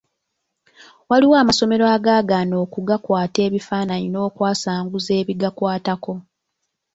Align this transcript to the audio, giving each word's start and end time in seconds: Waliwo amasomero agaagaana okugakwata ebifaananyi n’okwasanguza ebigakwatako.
Waliwo 1.09 1.35
amasomero 1.43 1.85
agaagaana 1.95 2.55
okugakwata 2.63 3.39
ebifaananyi 3.47 4.07
n’okwasanguza 4.09 5.11
ebigakwatako. 5.21 6.13